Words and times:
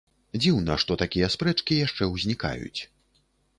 Дзіўна, 0.41 0.77
што 0.83 0.97
такія 1.01 1.29
спрэчкі 1.35 1.79
яшчэ 1.85 2.03
ўзнікаюць. 2.15 2.81